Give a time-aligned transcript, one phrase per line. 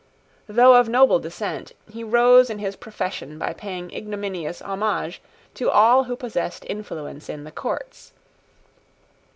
[0.47, 5.21] Though of noble descent, he rose in his profession by paying ignominious homage
[5.53, 8.11] to all who possessed influence in the courts.